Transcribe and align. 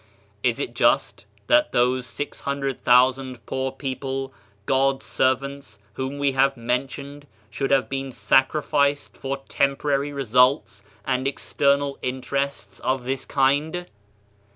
Is 0.41 0.57
it 0.57 0.73
just 0.73 1.25
that 1.45 1.73
those 1.73 2.07
600,000 2.07 3.45
poor 3.45 3.71
people, 3.71 4.33
God's 4.65 5.05
servants, 5.05 5.77
whom 5.93 6.17
we 6.17 6.31
have 6.31 6.57
mentioned, 6.57 7.27
should 7.51 7.69
have 7.69 7.87
been 7.87 8.11
sacrificed 8.11 9.15
for 9.15 9.43
temporary 9.47 10.11
results 10.11 10.83
and 11.05 11.27
external 11.27 11.99
interests 12.01 12.79
of 12.79 13.03
this 13.03 13.25
kind? 13.25 13.85